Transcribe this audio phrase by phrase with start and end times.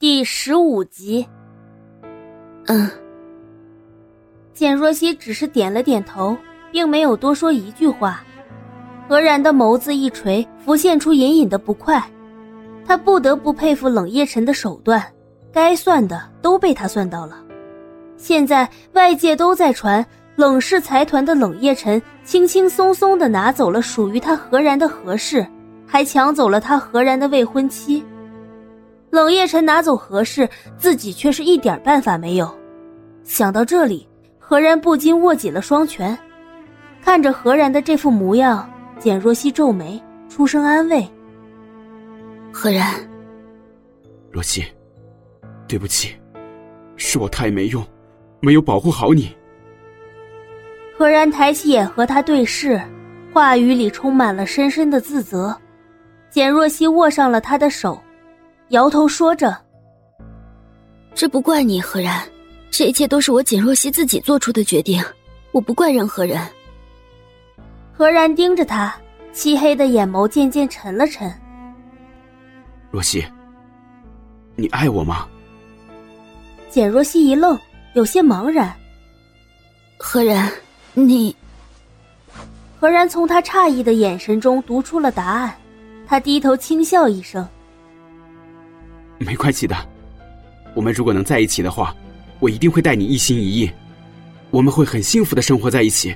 [0.00, 1.26] 第十五集。
[2.66, 2.88] 嗯，
[4.54, 6.36] 简若曦只是点了点头，
[6.70, 8.22] 并没有多说一句话。
[9.08, 12.00] 何然的眸子一垂，浮现出隐隐的不快。
[12.86, 15.04] 他不得不佩服冷夜晨的手段，
[15.52, 17.36] 该算的都被他算到了。
[18.16, 25.44] 现在外界都在传冷氏财团的冷夜晨轻轻松松的拿走了属于他何然的何氏，
[25.84, 28.04] 还抢走了他何然的未婚妻。
[29.10, 32.52] 冷夜晨拿走何氏，自己却是一点办法没有。
[33.24, 34.06] 想到这里，
[34.38, 36.16] 何然不禁握紧了双拳。
[37.02, 38.68] 看着何然的这副模样，
[38.98, 41.06] 简若曦皱眉，出声安慰
[42.52, 42.92] ：“何然，
[44.30, 44.64] 若曦，
[45.66, 46.14] 对不起，
[46.96, 47.82] 是我太没用，
[48.40, 49.34] 没有保护好你。”
[50.98, 52.80] 何然抬起眼和他对视，
[53.32, 55.56] 话语里充满了深深的自责。
[56.28, 57.98] 简若曦握上了他的手。
[58.70, 59.56] 摇头说着
[61.14, 62.22] ：“这不怪你，何然，
[62.70, 65.02] 这一切都是我简若曦自己做出的决定，
[65.52, 66.38] 我不怪任何人。”
[67.96, 68.94] 何然盯着他，
[69.32, 71.32] 漆黑的眼眸渐渐沉了沉。
[72.90, 73.24] 若曦，
[74.54, 75.26] 你爱我吗？
[76.68, 77.58] 简若曦一愣，
[77.94, 78.72] 有些茫然。
[79.96, 80.52] 何然，
[80.92, 81.34] 你……
[82.78, 85.52] 何然从他诧异的眼神中读出了答案，
[86.06, 87.48] 他低头轻笑一声。
[89.18, 89.76] 没关系的，
[90.74, 91.94] 我们如果能在一起的话，
[92.40, 93.70] 我一定会待你一心一意，
[94.50, 96.14] 我们会很幸福的生活在一起，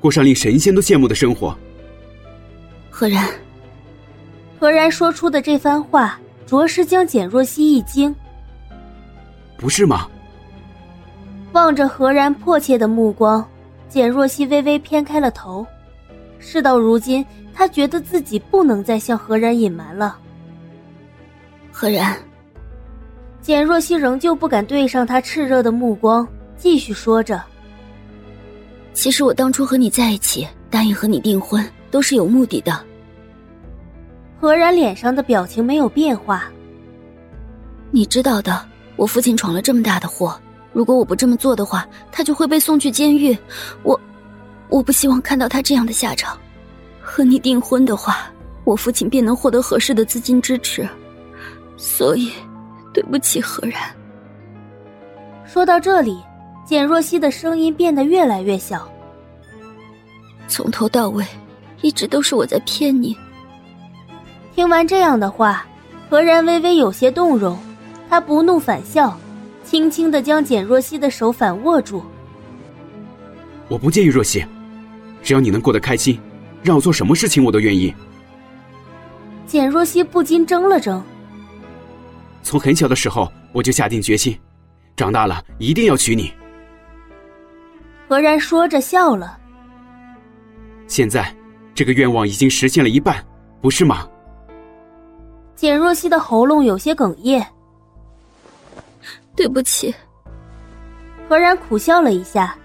[0.00, 1.56] 过上令神仙都羡慕的生活。
[2.88, 3.28] 何然，
[4.58, 8.14] 何然说出的这番话，着实将简若曦一惊。
[9.58, 10.08] 不是吗？
[11.52, 13.46] 望着何然迫切的目光，
[13.88, 15.66] 简若曦微微偏开了头。
[16.38, 20.18] 事到如今，她觉得自己不能再向何然隐瞒了。
[21.72, 22.16] 何然。
[23.46, 27.40] 简若曦仍旧不敢对上他炽热的目光，继续说着
[28.92, 32.84] ：“其实我当初和你在一起，答应和你订婚，都是有目的的。”
[34.40, 36.50] 何然脸上的表情没有变化。
[37.92, 40.36] 你知道的，我父亲闯了这么大的祸，
[40.72, 43.38] 如果我不这么做的话，他就会被送去监狱。
[43.84, 44.00] 我，
[44.68, 46.36] 我不希望看到他这样的下场。
[47.00, 48.28] 和你订婚的话，
[48.64, 50.84] 我父亲便能获得合适的资金支持，
[51.76, 52.32] 所以。
[52.96, 53.82] 对不起，何然。
[55.44, 56.18] 说到这里，
[56.64, 58.88] 简若曦的声音变得越来越小。
[60.48, 61.22] 从头到尾，
[61.82, 63.14] 一直都是我在骗你。
[64.54, 65.66] 听完这样的话，
[66.08, 67.58] 何然微微有些动容，
[68.08, 69.14] 他不怒反笑，
[69.62, 72.02] 轻轻的将简若曦的手反握住。
[73.68, 74.42] 我不介意若曦，
[75.22, 76.18] 只要你能过得开心，
[76.62, 77.94] 让我做什么事情我都愿意。
[79.46, 81.02] 简若曦不禁怔了怔。
[82.46, 84.38] 从很小的时候，我就下定决心，
[84.94, 86.32] 长大了一定要娶你。
[88.08, 89.36] 何然说着笑了。
[90.86, 91.34] 现在，
[91.74, 93.16] 这个愿望已经实现了一半，
[93.60, 94.08] 不是吗？
[95.56, 97.44] 简若曦的喉咙有些哽咽。
[99.34, 99.92] 对不起。
[101.28, 102.56] 何然苦笑了一下。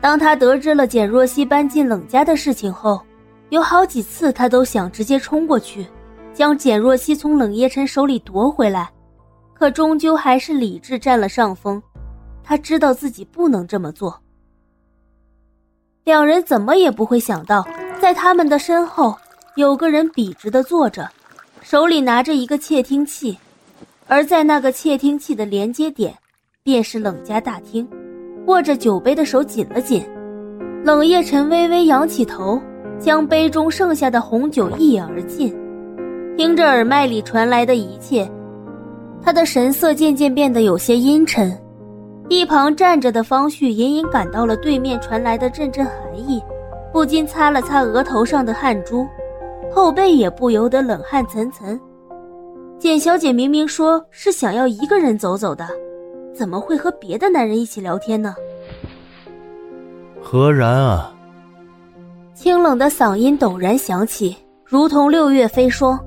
[0.00, 3.00] 当他得知了简若曦搬进冷家的事情后，
[3.50, 5.86] 有好几次他都想直接冲过去，
[6.34, 8.90] 将简若曦从冷夜辰手里夺回来。
[9.58, 11.82] 可终究还是理智占了上风，
[12.44, 14.16] 他知道自己不能这么做。
[16.04, 17.66] 两人怎么也不会想到，
[18.00, 19.16] 在他们的身后
[19.56, 21.10] 有个人笔直的坐着，
[21.60, 23.36] 手里拿着一个窃听器，
[24.06, 26.16] 而在那个窃听器的连接点，
[26.62, 27.86] 便是冷家大厅。
[28.46, 30.08] 握着酒杯的手紧了紧，
[30.84, 32.62] 冷夜晨微微仰起头，
[33.00, 35.52] 将杯中剩下的红酒一饮而尽，
[36.36, 38.30] 听着耳麦里传来的一切。
[39.22, 41.56] 他的神色渐渐变得有些阴沉，
[42.28, 46.42] 一旁站着的方旭隐隐感到了对面传来的阵阵寒意，
[46.92, 49.06] 不禁擦了擦额头上的汗珠，
[49.70, 51.78] 后背也不由得冷汗涔涔。
[52.78, 55.66] 简小姐明明说是想要一个人走走的，
[56.32, 58.34] 怎么会和别的男人一起聊天呢？
[60.22, 61.12] 何然啊！
[62.34, 65.98] 清冷的嗓音陡然响起，如同六月飞霜。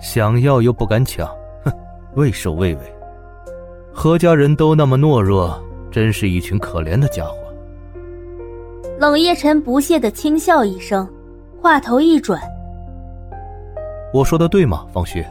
[0.00, 1.28] 想要又不敢抢。
[2.16, 2.80] 畏首畏尾，
[3.92, 7.34] 何家人都那么懦弱，真是一群可怜的家伙。
[9.00, 11.08] 冷夜晨不屑的轻笑一声，
[11.60, 12.40] 话头一转
[14.14, 15.24] ：“我说的对吗，方旭？”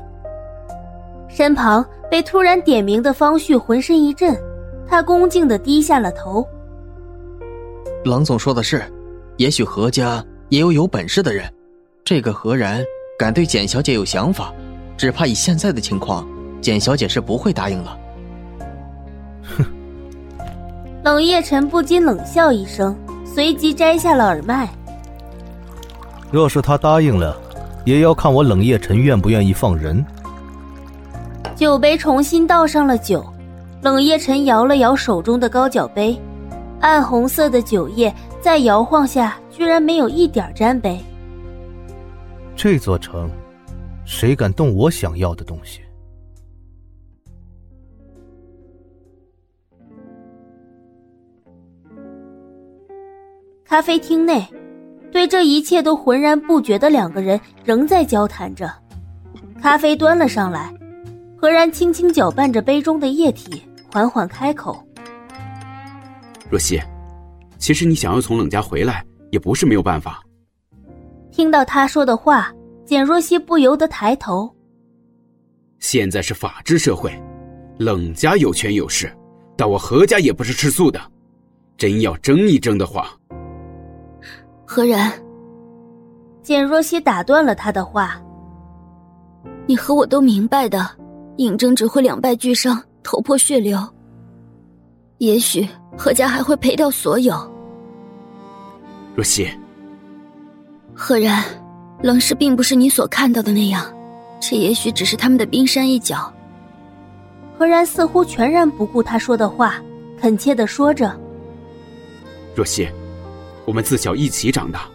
[1.29, 4.37] 身旁被突然点名的方旭浑身一震，
[4.85, 6.45] 他恭敬的低下了头。
[8.03, 8.83] 冷总说的是，
[9.37, 11.49] 也许何家也有有本事的人，
[12.03, 12.83] 这个何然
[13.17, 14.53] 敢对简小姐有想法，
[14.97, 16.27] 只怕以现在的情况。
[16.63, 17.97] 简小姐是不会答应了。
[19.43, 19.65] 哼！
[21.03, 22.95] 冷夜晨不禁冷笑一声，
[23.25, 24.69] 随即摘下了耳麦。
[26.31, 27.37] 若是他答应了，
[27.83, 30.03] 也要看我冷夜晨愿不愿意放人。
[31.53, 33.23] 酒杯重新倒上了酒，
[33.81, 36.19] 冷夜晨摇了摇手中的高脚杯，
[36.79, 38.11] 暗红色的酒液
[38.41, 40.97] 在摇晃下，居然没有一点沾杯。
[42.55, 43.29] 这座城，
[44.05, 45.81] 谁敢动我想要的东西？
[53.73, 54.47] 咖啡厅内，
[55.11, 58.71] 对这一切都浑然不觉的两个人仍在交谈着。
[59.59, 60.71] 咖啡端了上来，
[61.35, 64.77] 何然轻轻搅拌着杯中的液体，缓缓开口
[66.51, 66.79] ：“若曦，
[67.57, 70.21] 其实你想要从冷家回来，也不是没有办法。”
[71.33, 72.53] 听到他说的话，
[72.85, 74.55] 简若曦不由得抬头。
[75.79, 77.11] 现在是法治社会，
[77.79, 79.11] 冷家有权有势，
[79.57, 81.01] 但我何家也不是吃素的。
[81.75, 83.09] 真要争一争的话。
[84.65, 85.11] 何然，
[86.41, 88.19] 简若曦打断了他的话
[89.67, 90.89] ：“你和我都明白的，
[91.37, 93.77] 硬争只会两败俱伤，头破血流。
[95.19, 95.67] 也许
[95.97, 97.35] 何家还会赔掉所有。”
[99.15, 99.47] 若曦，
[100.93, 101.43] 何然，
[102.01, 103.85] 冷氏并不是你所看到的那样，
[104.39, 106.33] 这也许只是他们的冰山一角。
[107.59, 109.75] 何然似乎全然不顾他说的话，
[110.19, 111.15] 恳切的说着
[112.55, 112.87] ：“若曦。”
[113.65, 114.87] 我们自小一起长大，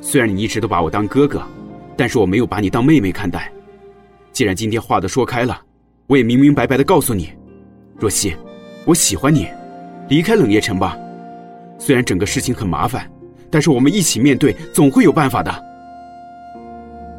[0.00, 1.42] 虽然你一直都把我当哥哥，
[1.96, 3.52] 但是我没有把你当妹妹看待。
[4.32, 5.60] 既然今天话都说开了，
[6.06, 7.30] 我也明明白白的告诉你，
[7.98, 8.34] 若曦，
[8.86, 9.46] 我喜欢你，
[10.08, 10.96] 离开冷夜城吧。
[11.78, 13.10] 虽然整个事情很麻烦，
[13.50, 15.52] 但是我们一起面对，总会有办法的。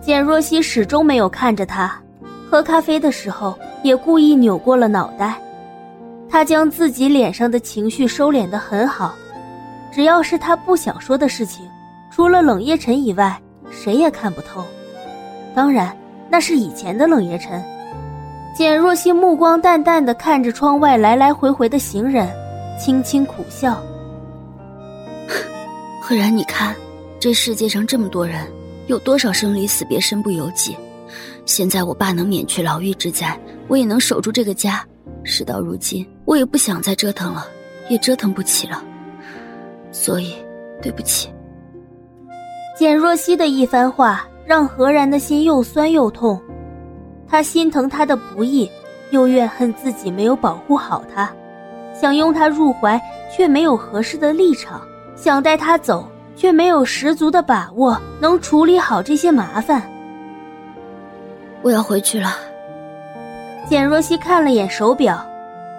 [0.02, 2.02] 简若曦始终没有看着他，
[2.50, 5.40] 喝咖啡的时候也故意扭过了脑袋，
[6.28, 9.16] 他将自己脸上的情绪收敛的很好。
[9.94, 11.70] 只要是他不想说的事情，
[12.10, 13.40] 除了冷夜晨以外，
[13.72, 14.66] 谁也看不透。
[15.54, 15.96] 当然，
[16.30, 17.64] 那是以前的冷夜晨。
[18.56, 22.28] 简若曦目光淡淡的看着窗外来来回回的行人，
[22.80, 23.82] 轻轻苦笑。
[26.02, 26.76] 赫然，你看，
[27.20, 28.48] 这世界上这么多人，
[28.88, 30.76] 有多少生离死别、身不由己？
[31.46, 34.84] 现在我爸能免去牢狱之灾，我也能守住这个家。
[35.24, 37.48] 事到如今，我也不想再折腾了，
[37.90, 38.84] 也折腾不起了。
[39.94, 40.36] 所以，
[40.82, 41.30] 对不起。
[42.76, 46.42] 简若曦的一番话让何然的心又酸又痛，
[47.28, 48.70] 他心疼他的不易，
[49.12, 51.32] 又怨恨自己没有保护好他，
[51.94, 53.00] 想拥他入怀
[53.32, 54.82] 却没有合适的立场，
[55.16, 59.82] 想带他走却没有十足的把握能处理好这些麻烦。
[61.62, 62.36] 我要回去了。
[63.70, 65.24] 简若曦看了眼手表，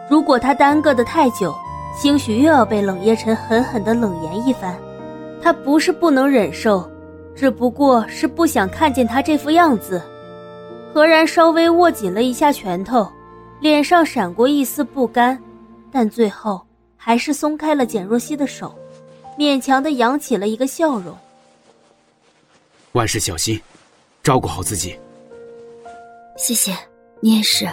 [0.09, 1.55] 如果他耽搁的太久。
[1.97, 4.77] 兴许又要被冷夜晨狠狠的冷言一番，
[5.41, 6.89] 他不是不能忍受，
[7.35, 10.03] 只不过是不想看见他这副样子。
[10.93, 13.11] 何然稍微握紧了一下拳头，
[13.61, 15.41] 脸上闪过一丝不甘，
[15.91, 16.61] 但最后
[16.97, 18.75] 还是松开了简若曦的手，
[19.39, 21.17] 勉强的扬起了一个笑容。
[22.93, 23.61] 万事小心，
[24.23, 24.99] 照顾好自己。
[26.37, 26.73] 谢谢，
[27.21, 27.67] 你也是。